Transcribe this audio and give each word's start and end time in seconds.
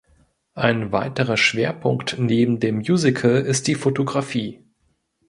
Ein 0.55 0.91
weiterer 0.91 1.37
Schwerpunkt 1.37 2.15
neben 2.17 2.59
dem 2.59 2.77
Musical 2.77 3.39
ist 3.41 3.67
die 3.67 3.75
Fotografie. 3.75 4.65